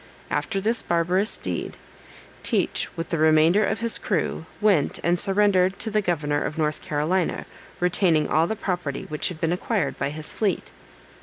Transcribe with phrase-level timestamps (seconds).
[0.31, 1.77] After this barbarous deed.
[2.41, 6.81] Teach, with the remainder of his crew, went and surrendered to the governor of North
[6.81, 7.45] Carolina,
[7.79, 10.71] retaining all the property which had been acquired by his fleet.